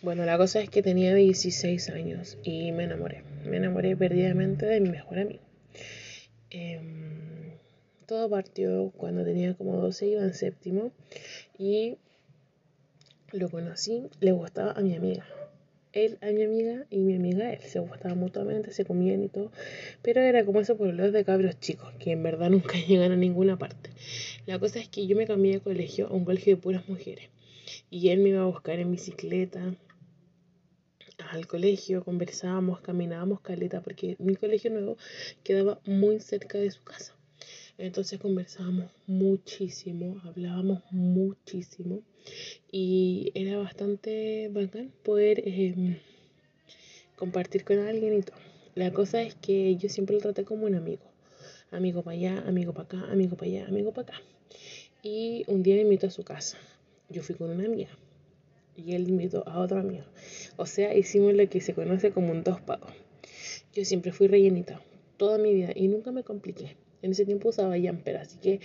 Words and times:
Bueno, 0.00 0.24
la 0.24 0.38
cosa 0.38 0.60
es 0.60 0.70
que 0.70 0.80
tenía 0.80 1.12
16 1.12 1.90
años 1.90 2.38
y 2.44 2.70
me 2.70 2.84
enamoré. 2.84 3.24
Me 3.44 3.56
enamoré 3.56 3.96
perdidamente 3.96 4.64
de 4.64 4.80
mi 4.80 4.90
mejor 4.90 5.18
amigo. 5.18 5.42
Em, 6.50 7.50
todo 8.06 8.30
partió 8.30 8.92
cuando 8.96 9.24
tenía 9.24 9.54
como 9.54 9.76
12, 9.76 10.06
iba 10.06 10.22
en 10.22 10.34
séptimo 10.34 10.92
y 11.58 11.96
lo 13.32 13.50
conocí, 13.50 14.04
le 14.20 14.30
gustaba 14.30 14.70
a 14.70 14.82
mi 14.82 14.94
amiga. 14.94 15.26
Él 15.92 16.16
a 16.20 16.26
mi 16.26 16.44
amiga 16.44 16.86
y 16.90 16.98
mi 16.98 17.16
amiga 17.16 17.46
a 17.46 17.54
él. 17.54 17.60
Se 17.62 17.80
gustaban 17.80 18.18
mutuamente, 18.18 18.70
se 18.70 18.84
comían 18.84 19.24
y 19.24 19.28
todo. 19.28 19.50
Pero 20.02 20.20
era 20.20 20.44
como 20.44 20.60
eso 20.60 20.76
por 20.76 20.94
los 20.94 21.12
de 21.12 21.24
cabros 21.24 21.58
chicos, 21.58 21.92
que 21.98 22.12
en 22.12 22.22
verdad 22.22 22.50
nunca 22.50 22.78
llegan 22.86 23.10
a 23.10 23.16
ninguna 23.16 23.58
parte. 23.58 23.90
La 24.46 24.60
cosa 24.60 24.78
es 24.78 24.88
que 24.88 25.08
yo 25.08 25.16
me 25.16 25.26
cambié 25.26 25.54
de 25.54 25.60
colegio 25.60 26.06
a 26.06 26.12
un 26.12 26.24
colegio 26.24 26.54
de 26.54 26.62
puras 26.62 26.88
mujeres. 26.88 27.30
Y 27.90 28.10
él 28.10 28.20
me 28.20 28.28
iba 28.28 28.42
a 28.42 28.46
buscar 28.46 28.78
en 28.78 28.92
bicicleta, 28.92 29.74
al 31.30 31.46
colegio, 31.46 32.04
conversábamos, 32.04 32.80
caminábamos 32.80 33.40
caleta, 33.40 33.80
porque 33.80 34.16
mi 34.18 34.36
colegio 34.36 34.70
nuevo 34.70 34.96
quedaba 35.42 35.80
muy 35.84 36.20
cerca 36.20 36.58
de 36.58 36.70
su 36.70 36.82
casa. 36.82 37.14
Entonces 37.78 38.18
conversábamos 38.18 38.90
muchísimo, 39.06 40.20
hablábamos 40.24 40.82
muchísimo 40.90 42.02
y 42.72 43.30
era 43.34 43.56
bastante 43.58 44.48
bacán 44.52 44.92
poder 45.04 45.42
em, 45.46 45.96
compartir 47.16 47.64
con 47.64 47.78
alguien 47.78 48.14
y. 48.14 48.24
La 48.74 48.92
cosa 48.92 49.22
es 49.22 49.34
que 49.34 49.76
yo 49.76 49.88
siempre 49.88 50.16
lo 50.16 50.22
traté 50.22 50.44
como 50.44 50.66
un 50.66 50.74
amigo. 50.74 51.02
Amigo 51.70 52.02
para 52.02 52.16
allá, 52.16 52.44
amigo 52.46 52.72
para 52.72 52.84
acá, 52.84 53.12
amigo 53.12 53.36
para 53.36 53.50
allá, 53.50 53.66
amigo 53.66 53.92
para 53.92 54.08
acá. 54.08 54.22
Y 55.02 55.44
un 55.46 55.62
día 55.62 55.76
me 55.76 55.82
invitó 55.82 56.08
a 56.08 56.10
su 56.10 56.24
casa. 56.24 56.58
Yo 57.08 57.22
fui 57.22 57.34
con 57.36 57.50
una 57.50 57.64
amiga 57.64 57.90
y 58.78 58.94
él 58.94 59.08
invitó 59.08 59.46
a 59.48 59.58
otro 59.58 59.80
amigo. 59.80 60.04
O 60.56 60.66
sea, 60.66 60.94
hicimos 60.94 61.34
lo 61.34 61.48
que 61.48 61.60
se 61.60 61.74
conoce 61.74 62.12
como 62.12 62.30
un 62.30 62.44
dos 62.44 62.60
pagos. 62.60 62.92
Yo 63.74 63.84
siempre 63.84 64.12
fui 64.12 64.28
rellenita, 64.28 64.80
toda 65.16 65.38
mi 65.38 65.52
vida, 65.52 65.70
y 65.74 65.88
nunca 65.88 66.12
me 66.12 66.22
compliqué. 66.22 66.76
En 67.02 67.10
ese 67.10 67.26
tiempo 67.26 67.48
usaba 67.48 67.76
jumper, 67.76 68.16
así 68.16 68.38
que 68.38 68.60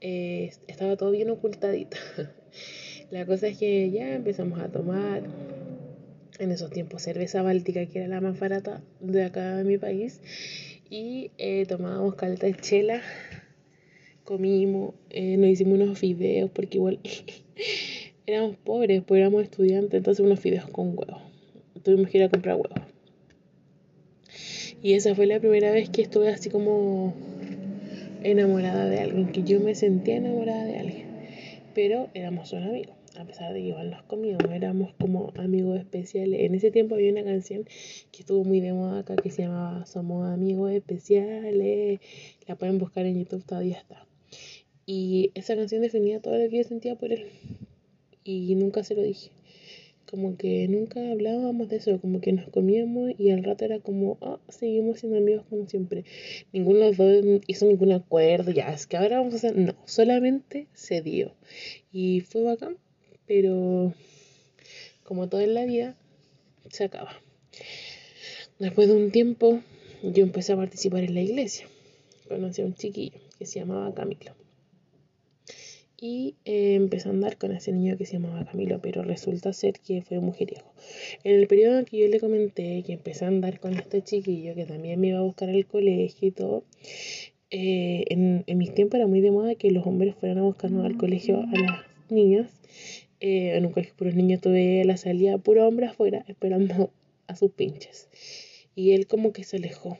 eh, 0.00 0.52
estaba 0.68 0.96
todo 0.96 1.10
bien 1.10 1.30
ocultadito. 1.30 1.96
la 3.10 3.26
cosa 3.26 3.48
es 3.48 3.58
que 3.58 3.90
ya 3.90 4.14
empezamos 4.14 4.60
a 4.60 4.68
tomar 4.70 5.22
en 6.38 6.52
esos 6.52 6.70
tiempos 6.70 7.02
cerveza 7.02 7.42
báltica, 7.42 7.86
que 7.86 7.98
era 7.98 8.08
la 8.08 8.20
más 8.20 8.38
barata 8.38 8.82
de 9.00 9.24
acá 9.24 9.56
de 9.56 9.64
mi 9.64 9.76
país, 9.76 10.20
y 10.88 11.32
eh, 11.38 11.66
tomábamos 11.66 12.14
caleta 12.14 12.46
de 12.46 12.54
chela, 12.54 13.02
comimos, 14.24 14.94
eh, 15.10 15.36
nos 15.36 15.50
hicimos 15.50 15.80
unos 15.80 16.00
videos, 16.00 16.50
porque 16.50 16.78
igual 16.78 17.00
éramos 18.28 18.56
pobres, 18.56 19.02
pues 19.06 19.20
éramos 19.20 19.42
estudiantes, 19.42 19.94
entonces 19.94 20.24
unos 20.24 20.38
fideos 20.38 20.66
con 20.66 20.88
huevos. 20.88 21.22
Tuvimos 21.82 22.10
que 22.10 22.18
ir 22.18 22.24
a 22.24 22.28
comprar 22.28 22.56
huevos. 22.56 22.80
Y 24.82 24.92
esa 24.92 25.14
fue 25.14 25.26
la 25.26 25.40
primera 25.40 25.70
vez 25.72 25.88
que 25.88 26.02
estuve 26.02 26.28
así 26.28 26.50
como 26.50 27.14
enamorada 28.22 28.86
de 28.86 29.00
alguien, 29.00 29.32
que 29.32 29.42
yo 29.42 29.60
me 29.60 29.74
sentía 29.74 30.16
enamorada 30.16 30.64
de 30.64 30.78
alguien. 30.78 31.06
Pero 31.74 32.10
éramos 32.12 32.50
solo 32.50 32.66
amigos, 32.66 32.94
a 33.16 33.24
pesar 33.24 33.54
de 33.54 33.60
que 33.60 33.68
igual 33.68 33.90
nos 33.90 34.02
comíamos, 34.02 34.52
éramos 34.52 34.92
como 35.00 35.32
amigos 35.36 35.78
especiales. 35.78 36.40
En 36.42 36.54
ese 36.54 36.70
tiempo 36.70 36.96
había 36.96 37.10
una 37.10 37.24
canción 37.24 37.64
que 38.12 38.20
estuvo 38.20 38.44
muy 38.44 38.60
de 38.60 38.74
moda 38.74 39.00
acá 39.00 39.16
que 39.16 39.30
se 39.30 39.42
llamaba 39.42 39.86
Somos 39.86 40.28
amigos 40.28 40.70
especiales. 40.72 42.00
La 42.46 42.56
pueden 42.56 42.78
buscar 42.78 43.06
en 43.06 43.18
YouTube, 43.18 43.44
todavía 43.44 43.78
está. 43.78 44.06
Y 44.84 45.30
esa 45.34 45.56
canción 45.56 45.80
definía 45.80 46.20
todo 46.20 46.36
lo 46.36 46.48
que 46.50 46.58
yo 46.58 46.64
sentía 46.64 46.94
por 46.94 47.12
él 47.12 47.26
y 48.28 48.54
nunca 48.54 48.84
se 48.84 48.94
lo 48.94 49.02
dije. 49.02 49.30
Como 50.10 50.36
que 50.36 50.68
nunca 50.68 51.00
hablábamos 51.10 51.68
de 51.68 51.76
eso, 51.76 52.00
como 52.00 52.20
que 52.20 52.32
nos 52.32 52.48
comíamos 52.48 53.12
y 53.18 53.30
al 53.30 53.44
rato 53.44 53.64
era 53.64 53.78
como, 53.80 54.18
ah, 54.22 54.38
seguimos 54.48 55.00
siendo 55.00 55.18
amigos 55.18 55.44
como 55.48 55.66
siempre. 55.66 56.04
Ninguno 56.52 56.78
de 56.78 56.86
los 56.88 56.96
dos 56.96 57.42
hizo 57.46 57.66
ningún 57.66 57.92
acuerdo, 57.92 58.50
ya, 58.50 58.72
es 58.72 58.86
que 58.86 58.96
ahora 58.96 59.18
vamos 59.18 59.34
a 59.34 59.36
hacer, 59.36 59.56
no, 59.56 59.74
solamente 59.84 60.66
se 60.72 61.02
dio. 61.02 61.34
Y 61.92 62.20
fue 62.20 62.42
bacán, 62.42 62.78
pero 63.26 63.92
como 65.04 65.28
todo 65.28 65.40
en 65.42 65.54
la 65.54 65.64
vida, 65.64 65.96
se 66.70 66.84
acaba. 66.84 67.12
Después 68.58 68.88
de 68.88 68.96
un 68.96 69.10
tiempo, 69.10 69.60
yo 70.02 70.22
empecé 70.22 70.52
a 70.52 70.56
participar 70.56 71.04
en 71.04 71.14
la 71.14 71.22
iglesia. 71.22 71.66
Conocí 72.28 72.62
a 72.62 72.66
un 72.66 72.74
chiquillo 72.74 73.18
que 73.38 73.46
se 73.46 73.60
llamaba 73.60 73.94
Camilo 73.94 74.47
y 76.00 76.36
eh, 76.44 76.74
empezó 76.74 77.08
a 77.08 77.12
andar 77.12 77.38
con 77.38 77.52
ese 77.52 77.72
niño 77.72 77.96
que 77.96 78.06
se 78.06 78.14
llamaba 78.14 78.44
Camilo, 78.44 78.80
pero 78.80 79.02
resulta 79.02 79.52
ser 79.52 79.80
que 79.80 80.02
fue 80.02 80.20
mujeriego. 80.20 80.72
En 81.24 81.34
el 81.40 81.48
periodo 81.48 81.80
en 81.80 81.84
que 81.84 81.98
yo 81.98 82.08
le 82.08 82.20
comenté 82.20 82.82
que 82.86 82.92
empecé 82.92 83.24
a 83.24 83.28
andar 83.28 83.58
con 83.58 83.74
este 83.74 84.02
chiquillo 84.02 84.54
que 84.54 84.64
también 84.64 85.00
me 85.00 85.08
iba 85.08 85.18
a 85.18 85.22
buscar 85.22 85.50
al 85.50 85.66
colegio 85.66 86.28
y 86.28 86.30
todo, 86.30 86.64
eh, 87.50 88.04
en, 88.10 88.44
en, 88.46 88.58
mis 88.58 88.74
tiempos 88.74 88.98
era 88.98 89.06
muy 89.06 89.20
de 89.20 89.30
moda 89.30 89.54
que 89.56 89.70
los 89.70 89.86
hombres 89.86 90.14
fueran 90.14 90.38
a 90.38 90.42
buscarnos 90.42 90.84
al 90.84 90.96
colegio 90.96 91.40
a 91.40 91.58
las 91.58 91.80
niñas. 92.10 92.50
Eh, 93.20 93.56
en 93.56 93.66
un 93.66 93.72
colegio 93.72 93.94
por 93.96 94.06
los 94.06 94.16
niños 94.16 94.40
tuve 94.40 94.84
la 94.84 94.96
salida 94.96 95.38
puro 95.38 95.66
hombre 95.66 95.86
afuera 95.86 96.24
esperando 96.28 96.92
a 97.26 97.34
sus 97.34 97.50
pinches. 97.50 98.08
Y 98.76 98.92
él 98.92 99.08
como 99.08 99.32
que 99.32 99.42
se 99.42 99.56
alejó, 99.56 99.98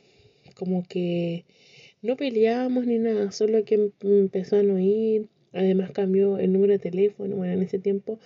como 0.55 0.85
que 0.85 1.45
no 2.01 2.17
peleábamos 2.17 2.87
ni 2.87 2.99
nada, 2.99 3.33
solo 3.33 3.65
que 3.65 3.91
empezó 4.03 4.57
a 4.57 4.63
no 4.63 4.79
ir 4.79 5.29
Además 5.53 5.91
cambió 5.93 6.39
el 6.39 6.53
número 6.53 6.73
de 6.73 6.79
teléfono. 6.79 7.37
Bueno, 7.37 7.53
en 7.53 7.63
ese 7.63 7.79
tiempo 7.79 8.19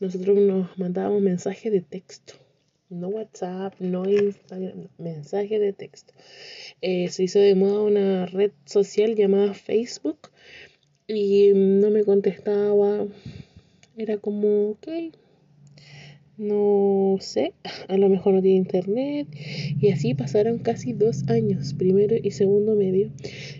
nosotros 0.00 0.38
nos 0.38 0.78
mandábamos 0.78 1.22
mensajes 1.22 1.72
de 1.72 1.80
texto. 1.80 2.34
No 2.88 3.08
WhatsApp, 3.08 3.74
no 3.78 4.08
Instagram, 4.08 4.88
mensajes 4.98 5.60
de 5.60 5.72
texto. 5.72 6.12
Eh, 6.80 7.08
se 7.08 7.22
hizo 7.22 7.38
de 7.38 7.54
moda 7.54 7.82
una 7.82 8.26
red 8.26 8.50
social 8.64 9.14
llamada 9.14 9.54
Facebook 9.54 10.30
y 11.06 11.52
no 11.54 11.90
me 11.90 12.04
contestaba. 12.04 13.06
Era 13.96 14.18
como, 14.18 14.70
ok, 14.70 14.88
no 16.36 16.79
sé, 17.18 17.54
a 17.88 17.96
lo 17.96 18.08
mejor 18.08 18.34
no 18.34 18.42
tiene 18.42 18.58
internet. 18.58 19.26
Y 19.80 19.90
así 19.90 20.14
pasaron 20.14 20.58
casi 20.58 20.92
dos 20.92 21.28
años, 21.28 21.74
primero 21.74 22.16
y 22.22 22.30
segundo 22.30 22.74
medio, 22.74 23.10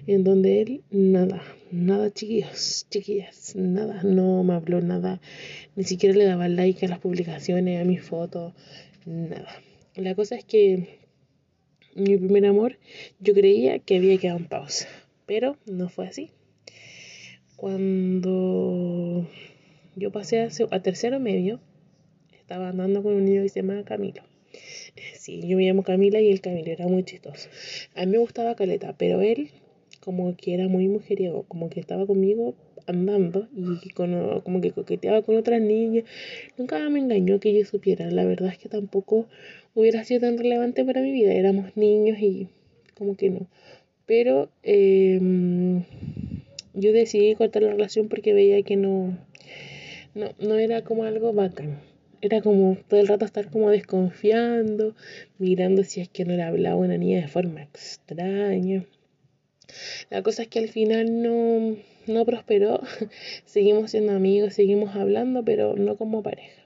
en 0.06 0.24
donde 0.24 0.62
él 0.62 0.82
nada, 0.90 1.42
nada 1.72 2.10
chiquillos, 2.12 2.86
chiquillas, 2.90 3.56
nada, 3.56 4.02
no 4.02 4.42
me 4.44 4.54
habló 4.54 4.80
nada, 4.80 5.20
ni 5.76 5.84
siquiera 5.84 6.16
le 6.16 6.24
daba 6.24 6.48
like 6.48 6.84
a 6.86 6.88
las 6.88 6.98
publicaciones, 6.98 7.80
a 7.80 7.84
mis 7.84 8.02
fotos, 8.02 8.54
nada. 9.06 9.48
La 9.96 10.14
cosa 10.14 10.36
es 10.36 10.44
que 10.44 11.00
mi 11.94 12.16
primer 12.16 12.46
amor 12.46 12.78
yo 13.18 13.34
creía 13.34 13.78
que 13.78 13.96
había 13.96 14.18
quedado 14.18 14.38
en 14.38 14.46
pausa, 14.46 14.88
pero 15.26 15.56
no 15.66 15.88
fue 15.88 16.06
así. 16.06 16.30
Cuando 17.56 19.28
yo 19.96 20.12
pasé 20.12 20.40
a, 20.40 20.48
a 20.70 20.82
tercero 20.82 21.20
medio, 21.20 21.60
estaba 22.50 22.70
andando 22.70 23.00
con 23.04 23.14
un 23.14 23.24
niño 23.26 23.42
que 23.42 23.48
se 23.48 23.62
llama 23.62 23.84
Camilo. 23.84 24.22
Sí, 25.14 25.40
yo 25.46 25.56
me 25.56 25.66
llamo 25.66 25.84
Camila 25.84 26.20
y 26.20 26.32
el 26.32 26.40
Camilo 26.40 26.72
era 26.72 26.88
muy 26.88 27.04
chistoso. 27.04 27.48
A 27.94 28.04
mí 28.04 28.10
me 28.10 28.18
gustaba 28.18 28.56
Caleta, 28.56 28.92
pero 28.98 29.20
él 29.20 29.50
como 30.00 30.36
que 30.36 30.54
era 30.54 30.66
muy 30.66 30.88
mujeriego, 30.88 31.44
como 31.44 31.70
que 31.70 31.78
estaba 31.78 32.08
conmigo 32.08 32.56
andando 32.88 33.46
y 33.54 33.90
como 33.90 34.60
que 34.60 34.72
coqueteaba 34.72 35.22
con 35.22 35.36
otras 35.36 35.60
niñas. 35.60 36.06
Nunca 36.58 36.90
me 36.90 36.98
engañó 36.98 37.38
que 37.38 37.54
yo 37.56 37.64
supiera. 37.64 38.10
La 38.10 38.24
verdad 38.24 38.50
es 38.50 38.58
que 38.58 38.68
tampoco 38.68 39.26
hubiera 39.76 40.02
sido 40.02 40.22
tan 40.22 40.36
relevante 40.36 40.84
para 40.84 41.02
mi 41.02 41.12
vida. 41.12 41.32
Éramos 41.32 41.76
niños 41.76 42.18
y 42.18 42.48
como 42.98 43.16
que 43.16 43.30
no. 43.30 43.46
Pero 44.06 44.50
em, 44.64 45.84
yo 46.74 46.92
decidí 46.92 47.32
cortar 47.36 47.62
la 47.62 47.70
relación 47.70 48.08
porque 48.08 48.32
veía 48.32 48.60
que 48.62 48.74
no, 48.74 49.16
no, 50.16 50.30
no 50.40 50.56
era 50.56 50.82
como 50.82 51.04
algo 51.04 51.32
bacán. 51.32 51.89
Era 52.22 52.42
como 52.42 52.76
todo 52.88 53.00
el 53.00 53.08
rato 53.08 53.24
estar 53.24 53.50
como 53.50 53.70
desconfiando, 53.70 54.94
mirando 55.38 55.84
si 55.84 56.02
es 56.02 56.08
que 56.08 56.26
no 56.26 56.34
le 56.34 56.42
hablaba 56.42 56.76
una 56.76 56.98
niña 56.98 57.20
de 57.20 57.28
forma 57.28 57.62
extraña. 57.62 58.84
La 60.10 60.22
cosa 60.22 60.42
es 60.42 60.48
que 60.48 60.58
al 60.58 60.68
final 60.68 61.22
no, 61.22 61.76
no 62.06 62.24
prosperó, 62.26 62.80
seguimos 63.46 63.92
siendo 63.92 64.12
amigos, 64.12 64.54
seguimos 64.54 64.96
hablando, 64.96 65.44
pero 65.44 65.76
no 65.76 65.96
como 65.96 66.22
pareja. 66.22 66.62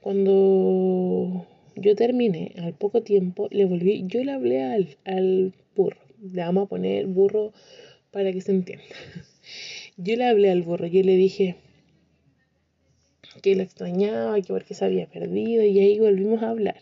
Cuando 0.00 1.46
yo 1.76 1.94
terminé, 1.94 2.52
al 2.58 2.72
poco 2.72 3.02
tiempo, 3.02 3.48
le 3.50 3.66
volví, 3.66 4.04
yo 4.06 4.24
le 4.24 4.32
hablé 4.32 4.62
al, 4.62 4.96
al 5.04 5.52
burro, 5.76 6.00
le 6.22 6.40
vamos 6.42 6.66
a 6.66 6.68
poner 6.68 7.06
burro 7.06 7.52
para 8.10 8.32
que 8.32 8.40
se 8.40 8.52
entienda. 8.52 8.84
Yo 9.96 10.16
le 10.16 10.24
hablé 10.24 10.50
al 10.50 10.62
burro, 10.62 10.88
yo 10.88 11.02
le 11.04 11.14
dije 11.14 11.54
que 13.42 13.54
lo 13.54 13.62
extrañaba, 13.62 14.40
que 14.40 14.52
porque 14.52 14.74
se 14.74 14.84
había 14.84 15.06
perdido, 15.06 15.64
y 15.64 15.78
ahí 15.78 15.98
volvimos 15.98 16.42
a 16.42 16.50
hablar. 16.50 16.80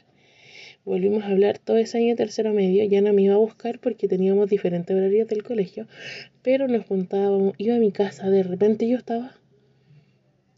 Volvimos 0.85 1.23
a 1.23 1.29
hablar 1.29 1.59
todo 1.59 1.79
ese 1.79 1.99
año 1.99 2.17
tercero 2.17 2.53
medio, 2.53 2.85
ya 2.85 3.01
no 3.01 3.13
me 3.13 3.23
iba 3.23 3.35
a 3.35 3.39
buscar 3.39 3.79
porque 3.79 4.09
teníamos 4.09 4.51
diferentes 4.51 4.97
horarios 4.97 5.29
del 5.29 5.45
colegio, 5.45 5.87
pero 6.43 6.67
nos 6.67 6.85
juntábamos, 6.87 7.55
iba 7.59 7.77
a 7.77 7.79
mi 7.79 7.93
casa, 7.93 8.31
de 8.31 8.43
repente 8.43 8.89
yo 8.89 8.99
estaba 8.99 9.37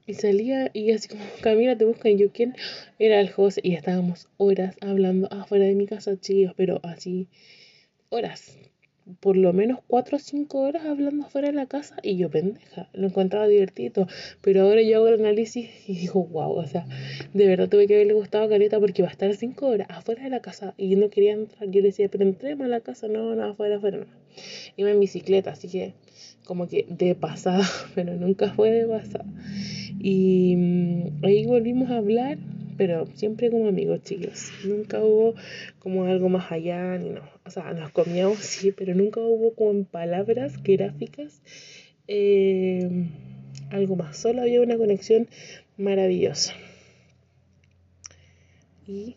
Y 0.07 0.15
salía 0.15 0.71
y 0.73 0.93
así 0.93 1.09
como, 1.09 1.23
Camila, 1.43 1.77
te 1.77 1.85
buscan. 1.85 2.17
Yo, 2.17 2.31
¿quién? 2.33 2.55
Era 2.99 3.21
el 3.21 3.31
José. 3.31 3.61
Y 3.65 3.75
estábamos 3.75 4.29
horas 4.37 4.77
hablando 4.81 5.33
afuera 5.33 5.65
de 5.67 5.75
mi 5.75 5.87
casa, 5.87 6.19
chicos, 6.21 6.55
pero 6.57 6.81
así, 6.83 7.29
horas. 8.11 8.59
Por 9.21 9.37
lo 9.37 9.53
menos 9.53 9.81
cuatro 9.87 10.17
o 10.17 10.21
cinco 10.21 10.61
horas 10.61 10.85
hablando 10.87 11.27
afuera 11.27 11.49
de 11.49 11.55
la 11.55 11.67
casa. 11.67 11.97
Y 12.03 12.17
yo, 12.17 12.31
pendeja, 12.31 12.89
lo 12.93 13.09
encontraba 13.09 13.47
divertido. 13.47 14.07
Pero 14.41 14.63
ahora 14.63 14.83
yo 14.83 14.97
hago 14.97 15.09
el 15.09 15.21
análisis 15.21 15.69
y 15.87 15.95
digo, 15.95 16.25
wow, 16.25 16.53
o 16.53 16.67
sea, 16.67 16.87
de 17.33 17.47
verdad 17.47 17.69
tuve 17.69 17.87
que 17.87 17.95
haberle 17.95 18.15
gustado 18.15 18.45
a 18.45 18.49
Caleta 18.49 18.81
porque 18.81 19.03
iba 19.03 19.09
a 19.09 19.13
estar 19.13 19.35
cinco 19.35 19.67
horas 19.67 19.89
afuera 19.91 20.23
de 20.23 20.31
la 20.31 20.41
casa. 20.41 20.75
Y 20.77 20.97
no 20.97 21.11
quería 21.11 21.33
entrar. 21.33 21.71
Yo 21.71 21.81
le 21.81 21.89
decía, 21.89 22.09
pero 22.09 22.25
entremos 22.25 22.65
a 22.65 22.69
la 22.69 22.81
casa. 22.81 23.09
No, 23.09 23.35
no, 23.35 23.45
afuera, 23.45 23.77
afuera, 23.77 23.99
no. 23.99 24.07
Iba 24.77 24.91
en 24.91 25.01
bicicleta, 25.01 25.51
así 25.53 25.69
que 25.69 25.95
como 26.45 26.69
que 26.69 26.87
de 26.89 27.15
pasada, 27.15 27.65
pero 27.95 28.15
nunca 28.17 28.53
fue 28.53 28.71
de 28.71 28.87
pasada. 28.87 29.27
Y 29.99 30.57
mm, 30.57 31.25
ahí 31.25 31.47
volvimos 31.47 31.91
a 31.91 31.97
hablar, 31.99 32.39
pero 32.77 33.07
siempre 33.15 33.51
como 33.51 33.69
amigos, 33.69 34.03
chicos. 34.03 34.53
Nunca 34.65 35.01
hubo 35.03 35.35
como 35.79 36.05
algo 36.05 36.29
más 36.29 36.51
allá, 36.51 36.99
ni 36.99 37.11
no. 37.11 37.23
O 37.45 37.51
sea, 37.51 37.73
nos 37.73 37.91
comíamos, 37.91 38.39
sí, 38.41 38.73
pero 38.73 38.95
nunca 38.95 39.21
hubo 39.21 39.55
como 39.55 39.85
palabras 39.85 40.63
gráficas 40.63 41.43
eh, 42.09 43.09
algo 43.71 43.97
más. 43.97 44.17
Solo 44.17 44.43
había 44.43 44.61
una 44.61 44.77
conexión 44.77 45.29
maravillosa. 45.77 46.55
Y 48.87 49.17